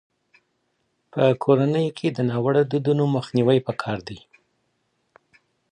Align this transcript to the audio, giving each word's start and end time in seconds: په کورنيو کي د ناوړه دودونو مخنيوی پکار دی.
په 1.13 1.23
کورنيو 1.43 1.95
کي 1.97 2.07
د 2.09 2.19
ناوړه 2.29 2.61
دودونو 2.71 3.03
مخنيوی 3.15 3.59
پکار 3.67 3.99
دی. 4.07 4.19